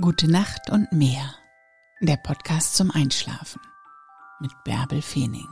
Gute 0.00 0.28
Nacht 0.28 0.70
und 0.70 0.90
mehr. 0.90 1.36
Der 2.00 2.16
Podcast 2.16 2.74
zum 2.74 2.90
Einschlafen 2.90 3.60
mit 4.40 4.50
Bärbel 4.64 5.00
Feening. 5.00 5.46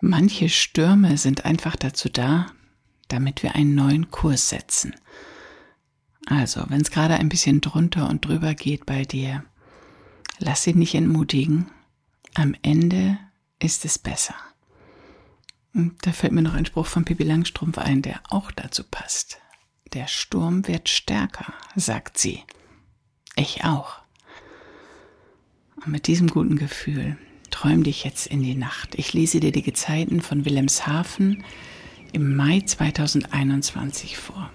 Manche 0.00 0.48
Stürme 0.48 1.18
sind 1.18 1.44
einfach 1.44 1.74
dazu 1.74 2.08
da, 2.08 2.46
damit 3.08 3.42
wir 3.42 3.56
einen 3.56 3.74
neuen 3.74 4.12
Kurs 4.12 4.50
setzen. 4.50 4.94
Also, 6.26 6.64
wenn 6.68 6.80
es 6.80 6.92
gerade 6.92 7.14
ein 7.14 7.28
bisschen 7.28 7.60
drunter 7.60 8.08
und 8.08 8.24
drüber 8.24 8.54
geht 8.54 8.86
bei 8.86 9.02
dir, 9.02 9.44
lass 10.38 10.62
sie 10.62 10.74
nicht 10.74 10.94
entmutigen. 10.94 11.72
Am 12.34 12.54
Ende 12.62 13.18
ist 13.58 13.84
es 13.84 13.98
besser. 13.98 14.36
Und 15.76 15.94
da 16.06 16.12
fällt 16.12 16.32
mir 16.32 16.40
noch 16.40 16.54
ein 16.54 16.64
Spruch 16.64 16.86
von 16.86 17.04
Pippi 17.04 17.22
Langstrumpf 17.22 17.76
ein, 17.76 18.00
der 18.00 18.20
auch 18.30 18.50
dazu 18.50 18.82
passt. 18.82 19.38
Der 19.92 20.08
Sturm 20.08 20.66
wird 20.66 20.88
stärker, 20.88 21.52
sagt 21.76 22.16
sie. 22.16 22.42
Ich 23.36 23.62
auch. 23.62 23.98
Und 25.76 25.88
mit 25.88 26.06
diesem 26.06 26.28
guten 26.28 26.56
Gefühl 26.56 27.18
träum 27.50 27.82
dich 27.82 28.04
jetzt 28.04 28.26
in 28.26 28.42
die 28.42 28.54
Nacht. 28.54 28.94
Ich 28.94 29.12
lese 29.12 29.38
dir 29.38 29.52
die 29.52 29.62
Gezeiten 29.62 30.22
von 30.22 30.46
Wilhelmshaven 30.46 31.44
im 32.12 32.34
Mai 32.34 32.62
2021 32.64 34.16
vor. 34.16 34.50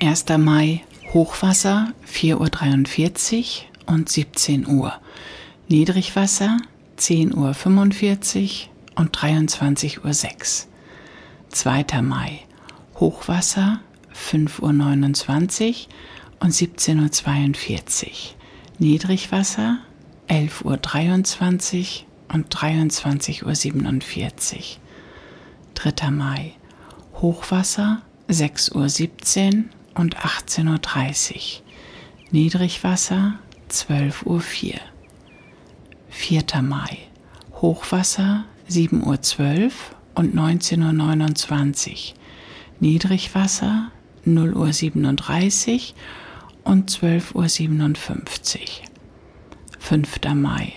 1. 0.00 0.24
Mai 0.38 0.82
Hochwasser 1.12 1.92
4.43 2.10 3.64
Uhr 3.88 3.94
und 3.94 4.08
17 4.08 4.66
Uhr. 4.66 4.98
Niedrigwasser 5.68 6.56
10.45 6.96 7.34
Uhr 8.64 8.75
und 8.96 9.16
23.06 9.16 10.04
Uhr. 10.04 10.12
2. 11.50 12.02
Mai 12.02 12.40
Hochwasser 12.96 13.80
5.29 14.14 14.62
Uhr 14.62 14.72
und 16.40 16.52
17.42 16.52 18.04
Uhr. 18.04 18.10
Niedrigwasser 18.78 19.78
11.23 20.28 20.64
Uhr 20.64 20.72
und 22.34 22.54
23.47 22.54 23.44
Uhr. 23.44 23.52
3. 25.74 26.10
Mai 26.10 26.52
Hochwasser 27.14 28.02
6.17 28.28 29.56
Uhr 29.56 29.64
und 29.94 30.18
18.30 30.18 31.34
Uhr. 31.34 31.40
Niedrigwasser 32.32 33.38
12.04 33.70 34.26
Uhr. 34.26 34.42
4. 36.08 36.44
Mai 36.62 36.98
Hochwasser 37.60 38.44
7.12 38.68 39.64
Uhr 39.64 39.70
und 40.14 40.34
19.29 40.34 41.90
Uhr. 41.90 41.96
Niedrigwasser 42.80 43.92
0.37 44.26 45.72
Uhr 45.74 46.72
und 46.72 46.90
12.57 46.90 48.58
Uhr. 48.58 48.66
5. 49.78 50.20
Mai. 50.34 50.72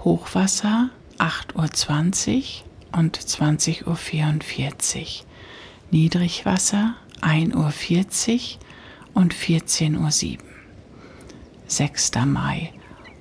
Hochwasser 0.00 0.90
8.20 1.18 2.36
Uhr 2.92 2.98
und 2.98 3.18
20.44 3.18 3.86
Uhr. 3.86 5.06
Niedrigwasser 5.90 6.94
1.40 7.20 7.54
Uhr 7.54 8.58
und 9.14 9.34
14.07 9.34 9.98
Uhr. 9.98 10.38
6. 11.66 12.10
Mai. 12.26 12.72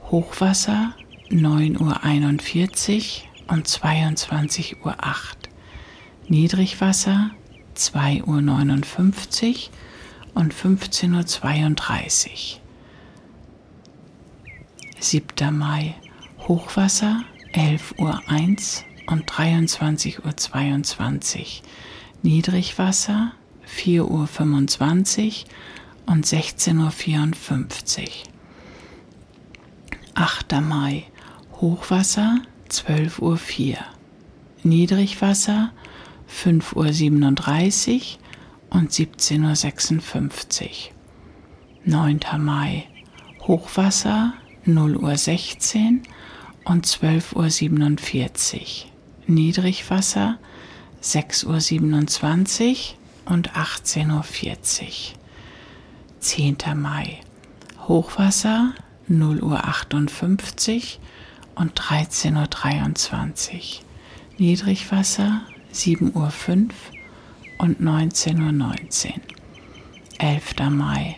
Hochwasser 0.09 0.93
9.41 1.29 3.21
Uhr 3.23 3.26
und 3.47 3.67
22.08 3.67 4.85
Uhr. 4.85 4.95
Niedrigwasser 6.27 7.31
2.59 7.75 8.25
Uhr 8.25 8.37
und 10.33 10.53
15.32 10.53 12.29
Uhr. 12.29 12.61
7. 14.99 15.57
Mai 15.57 15.95
Hochwasser 16.47 17.23
11.01 17.53 17.99
Uhr 17.99 18.21
und 19.13 19.31
23.22 19.31 21.39
Uhr. 21.39 21.45
Niedrigwasser 22.23 23.31
4.25 23.67 25.45
Uhr 25.45 25.49
und 26.07 26.25
16.54 26.25 28.01
Uhr. 28.01 28.07
8. 30.15 30.51
Mai 30.61 31.03
Hochwasser 31.61 32.39
12.04 32.71 33.21
Uhr. 33.21 33.77
Niedrigwasser 34.63 35.71
5.37 36.29 38.17
Uhr 38.71 38.77
und 38.77 38.91
17.56 38.91 40.63
Uhr. 40.63 40.69
9. 41.85 42.19
Mai 42.39 42.87
Hochwasser 43.41 44.33
0.16 44.65 45.75
Uhr 45.75 46.71
und 46.71 46.85
12.47 46.85 48.55
Uhr. 48.55 48.91
Niedrigwasser 49.27 50.37
6.27 51.01 52.95
Uhr 53.25 53.33
und 53.33 53.51
18.40 53.53 54.11
Uhr. 54.11 55.17
10. 56.19 56.57
Mai 56.75 57.19
Hochwasser 57.87 58.73
0.58 59.09 60.75
Uhr 60.75 60.81
und 61.57 61.79
13.23 61.79 63.53
Uhr. 63.55 63.83
Niedrigwasser 64.37 65.41
7.05 65.73 66.13
Uhr 66.13 66.31
und 67.57 67.81
19.19 67.81 69.07
Uhr. 69.07 69.13
11. 70.19 70.55
Mai 70.71 71.17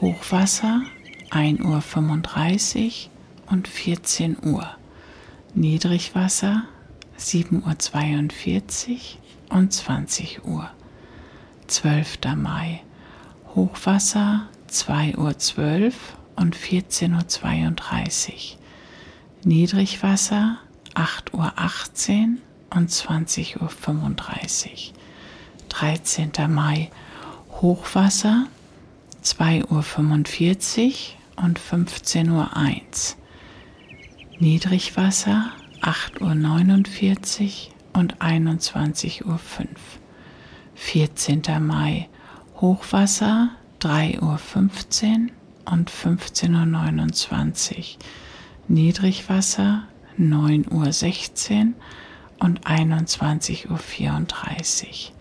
Hochwasser 0.00 0.82
1.35 1.30 3.06
Uhr 3.06 3.52
und 3.52 3.68
14 3.68 4.36
Uhr. 4.42 4.68
Niedrigwasser 5.54 6.64
7.42 7.18 8.90
Uhr 8.90 9.56
und 9.56 9.72
20 9.72 10.44
Uhr. 10.44 10.70
12. 11.66 12.18
Mai 12.36 12.82
Hochwasser 13.54 14.48
2.12 14.70 15.84
Uhr 15.86 15.92
und 16.36 16.56
14.32 16.56 18.30
Uhr. 18.56 18.63
Niedrigwasser 19.46 20.58
8.18 20.94 21.32
Uhr 21.32 22.78
und 22.78 22.90
20.35 22.90 23.60
Uhr. 23.60 24.94
13. 25.68 26.32
Mai 26.48 26.90
Hochwasser 27.60 28.46
2.45 29.22 31.10
Uhr 31.36 31.44
und 31.44 31.60
15.01 31.60 32.30
Uhr. 32.30 32.46
Niedrigwasser 34.38 35.50
8.49 35.82 37.68
Uhr 37.92 38.00
und 38.00 38.16
21.05 38.22 39.24
Uhr. 39.26 39.38
14. 40.74 41.42
Mai 41.60 42.08
Hochwasser 42.62 43.50
3.15 43.80 44.20
Uhr 44.22 45.72
und 45.72 45.90
15.29 45.90 47.76
Uhr. 47.76 47.84
Niedrigwasser 48.68 49.88
9.16 50.18 51.66
Uhr 51.66 51.74
und 52.40 52.66
21.34 52.66 53.68
Uhr. 53.70 55.14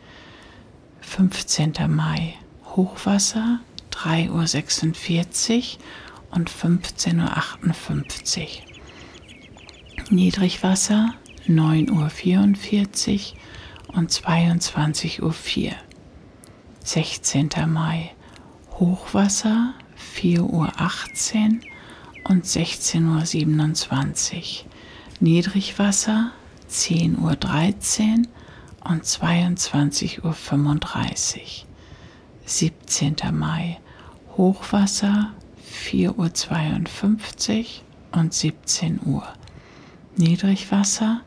15. 1.02 1.74
Mai 1.90 2.36
Hochwasser 2.76 3.60
3.46 3.92 5.78
Uhr 5.78 5.84
und 6.32 6.50
15.58 6.50 8.40
Uhr. 8.42 8.48
Niedrigwasser 10.10 11.14
9.44 11.48 13.34
Uhr 13.90 13.98
und 13.98 14.12
22.04 14.12 15.22
Uhr. 15.22 15.76
16. 16.84 17.50
Mai 17.68 18.12
Hochwasser 18.72 19.74
4.18 20.16 20.42
Uhr 20.50 21.73
und 22.24 22.46
16.27 22.46 24.36
Uhr. 24.36 24.44
Niedrigwasser 25.20 26.32
10.13 26.70 27.20
Uhr 27.20 27.38
und 28.90 29.04
22.35 29.04 30.22
Uhr. 30.24 30.32
17. 32.46 33.16
Mai 33.32 33.80
Hochwasser 34.36 35.32
4.52 35.86 37.60
Uhr 37.60 37.66
und 38.20 38.34
17 38.34 39.00
Uhr. 39.06 39.28
Niedrigwasser 40.18 41.22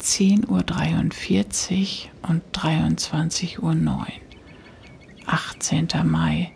10.43 0.00 2.06
Uhr 2.06 2.30
und 2.30 2.42
23.09 2.52 3.58
Uhr. 3.60 4.06
18. 5.26 5.88
Mai 6.04 6.52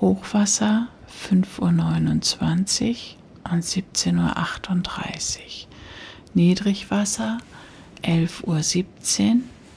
Hochwasser 0.00 0.88
5.29 1.16 2.90
Uhr 2.90 2.96
und 3.52 3.64
17.38 3.64 4.16
Uhr. 4.16 5.68
Niedrigwasser 6.34 7.38
11.17 8.02 8.44
Uhr 8.44 8.56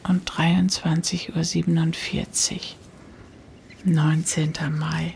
und 0.09 0.30
23.47 0.30 2.53
Uhr. 2.53 2.59
19. 3.86 4.53
Mai 4.77 5.15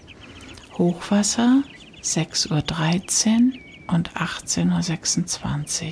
Hochwasser 0.77 1.63
6.13 2.01 3.53
Uhr 3.53 3.59
und 3.93 4.11
18.26 4.11 5.83
Uhr. 5.83 5.91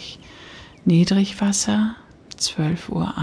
Niedrigwasser 0.85 1.95
12.01 2.37 2.89
Uhr. 2.89 3.13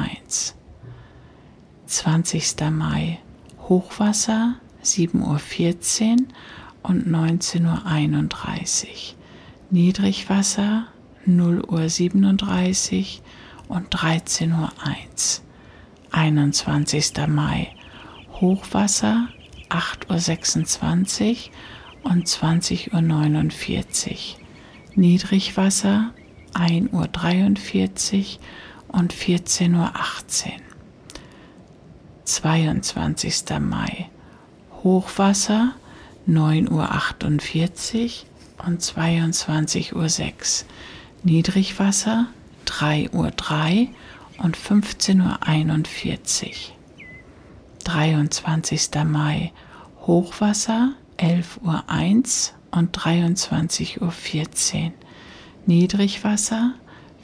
20. 1.87 2.57
Mai 2.71 3.19
Hochwasser 3.69 4.57
7.14 4.85 6.21
Uhr 6.21 6.27
und 6.83 7.07
19.31 7.07 7.65
Uhr. 7.65 9.15
Niedrigwasser 9.71 10.87
0 11.27 11.63
Uhr 11.69 11.89
37 11.89 13.23
und 13.69 13.95
13.01 13.95 14.53
Uhr. 14.53 14.71
21. 16.11 17.13
Mai 17.29 17.69
Hochwasser 18.41 19.29
8.26 19.69 21.51
Uhr 22.05 22.11
und 22.11 22.27
20.49 22.27 24.11
Uhr. 24.11 24.41
Niedrigwasser 24.95 26.13
1.43 26.55 28.39
Uhr 28.93 28.99
und 28.99 29.13
14.18 29.13 29.75
Uhr. 29.75 29.91
22. 32.25 33.45
Mai 33.61 34.11
Hochwasser 34.83 35.75
9.48 36.29 38.25
Uhr 38.61 38.67
und 38.67 38.83
22.06 38.83 39.95
Uhr. 39.95 40.69
Niedrigwasser 41.25 42.27
3.03 42.67 43.13
Uhr 43.15 43.89
und 44.45 44.57
15.41 44.57 46.47
Uhr. 46.47 46.53
23. 47.85 48.91
Mai 49.07 49.53
Hochwasser 50.03 50.93
11.01 51.17 51.63
Uhr 51.63 52.79
und 52.79 52.97
23.14 52.99 54.85
Uhr. 54.85 54.93
Niedrigwasser 55.65 56.75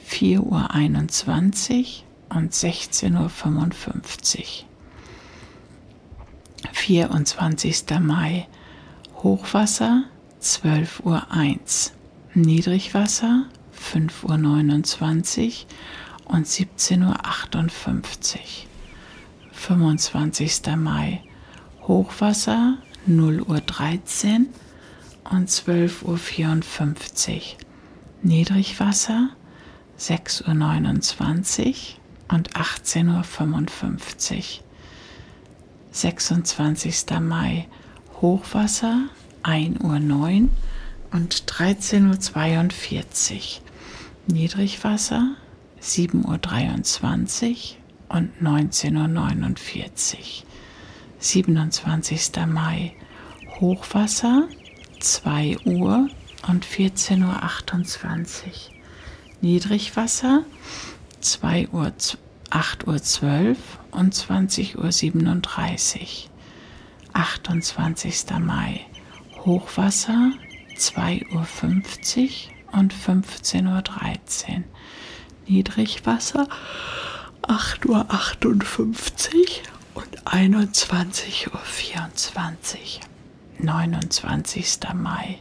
4.21 0.09 0.41
Uhr 0.41 2.37
und 2.37 2.53
16.55 2.53 4.39
Uhr. 4.39 4.65
24. 6.73 7.85
Mai 8.01 8.47
Hochwasser 9.25 10.03
12.01 10.39 11.01
Uhr. 11.03 11.23
Niedrigwasser 12.35 13.45
5.29 13.75 15.65
Uhr 16.27 16.35
und 16.35 16.45
17.58 16.45 18.35
Uhr. 18.35 18.41
25. 19.51 20.61
Mai 20.77 21.23
Hochwasser 21.87 22.77
0 23.07 23.41
Uhr 23.41 23.61
13 23.61 24.49
und 25.31 25.49
12.54 25.49 26.03
Uhr. 26.03 27.41
Niedrigwasser 28.21 29.29
6.29 29.97 31.65
Uhr 31.65 31.73
und 32.31 32.51
18.55 32.51 34.35
Uhr. 34.37 34.63
26. 35.89 37.05
Mai 37.21 37.67
Hochwasser 38.25 39.09
1 39.43 39.81
Uhr 39.83 39.99
9 39.99 40.49
und 41.11 41.43
13.42 41.43 43.35
Uhr. 43.35 44.33
Niedrigwasser 44.33 45.35
7.23 45.79 47.51
Uhr 48.09 48.17
und 48.17 48.31
19.49 48.41 50.15
Uhr. 50.15 50.23
27. 51.19 52.31
Mai 52.47 52.95
Hochwasser 53.59 54.47
2 55.01 55.57
Uhr 55.65 56.07
und 56.47 56.65
14.28 56.65 57.21
Uhr. 57.21 58.51
Niedrigwasser 59.41 60.43
2 61.21 61.67
Uhr, 61.67 61.93
8 62.49 62.87
Uhr 62.87 62.99
12 62.99 63.57
und 63.91 64.15
20 64.15 64.79
Uhr 64.79 64.91
37. 64.91 66.31
28. 67.15 68.39
Mai 68.41 68.81
Hochwasser 69.45 70.33
2 70.75 71.25
Uhr 71.33 71.45
50 71.45 72.51
und 72.73 72.93
15 72.93 73.67
Uhr 73.67 73.81
13. 73.81 74.65
Niedrigwasser 75.47 76.49
8 77.41 77.85
Uhr 77.85 78.05
58 78.09 79.63
und 79.93 80.27
21 80.27 81.53
Uhr 81.53 81.59
24. 81.59 82.99
29. 83.59 84.79
Mai 84.93 85.39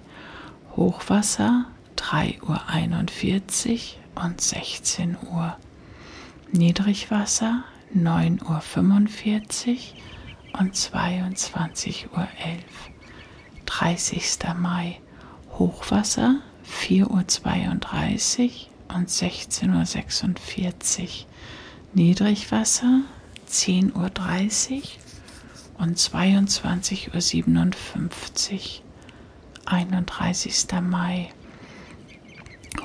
Hochwasser 0.77 1.65
3 1.97 2.39
Uhr 2.43 2.69
41 2.69 3.99
und 4.15 4.41
16 4.41 5.17
Uhr. 5.29 5.57
Niedrigwasser 6.53 7.65
9 7.93 8.43
Uhr 8.49 8.61
45 10.55 10.61
und 10.61 10.77
22 10.77 12.09
Uhr 12.13 12.29
11. 12.39 12.63
30. 13.67 14.39
Mai 14.57 15.01
Hochwasser 15.59 16.41
4 16.63 17.11
Uhr 17.11 17.27
32 17.27 18.71
und 18.95 19.11
16 19.11 19.75
Uhr 19.75 19.85
46. 19.85 21.27
Niedrigwasser 21.93 23.01
10 23.47 23.95
Uhr 23.95 24.11
30 24.11 24.99
und 25.79 25.99
22 25.99 27.15
Uhr 27.15 27.21
57. 27.21 28.83
31. 29.67 30.67
Mai 30.83 31.31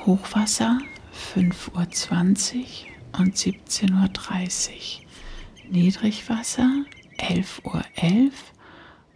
Hochwasser 0.06 0.78
5 1.12 1.72
Uhr 1.74 1.88
20 1.88 2.86
und 3.18 3.36
17 3.36 3.94
Uhr 3.94 4.08
30. 4.08 5.06
Niedrigwasser 5.68 6.84
11 7.20 7.62
Uhr 7.64 7.82
11 7.96 8.32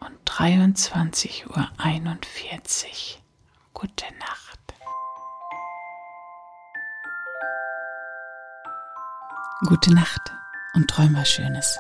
und 0.00 0.18
23 0.26 1.46
Uhr 1.48 1.70
41. 1.78 3.22
Gute 3.72 4.04
Nacht. 4.18 4.58
Gute 9.66 9.94
Nacht 9.94 10.20
und 10.74 10.88
träum 10.88 11.14
was 11.16 11.30
Schönes. 11.30 11.78